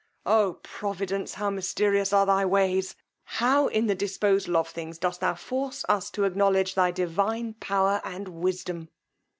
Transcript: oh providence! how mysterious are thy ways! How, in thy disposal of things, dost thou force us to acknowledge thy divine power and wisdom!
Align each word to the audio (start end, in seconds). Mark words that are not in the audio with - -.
oh 0.25 0.57
providence! 0.63 1.35
how 1.35 1.51
mysterious 1.51 2.11
are 2.11 2.25
thy 2.25 2.43
ways! 2.43 2.95
How, 3.37 3.67
in 3.67 3.85
thy 3.85 3.93
disposal 3.93 4.57
of 4.57 4.67
things, 4.67 4.97
dost 4.97 5.19
thou 5.19 5.35
force 5.35 5.85
us 5.87 6.09
to 6.09 6.23
acknowledge 6.23 6.73
thy 6.73 6.89
divine 6.89 7.53
power 7.59 8.01
and 8.03 8.27
wisdom! 8.27 8.89